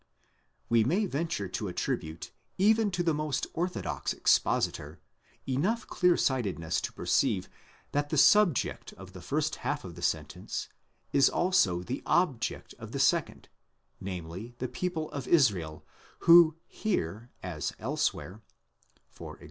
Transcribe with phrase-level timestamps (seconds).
[0.67, 4.99] We may venture to attribute, even to the most orthodox expositor,
[5.47, 7.47] enough clear sightedness to perceive
[7.91, 10.69] that the subject of the first half of the sentence
[11.13, 13.47] is also the object of the second,
[13.99, 15.85] namely the people of Israel,
[16.21, 18.41] who here, as elsewhere,
[19.21, 19.35] (e.g.